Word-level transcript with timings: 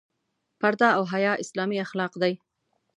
پرده 0.59 0.87
او 0.97 1.03
حیا 1.13 1.33
اسلامي 1.43 1.77
اخلاق 1.85 2.13
دي. 2.21 2.33